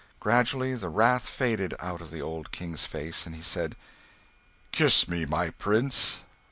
[0.19, 3.75] Gradually the wrath faded out of the old King's face, and he said
[4.71, 6.23] "Kiss me, my prince.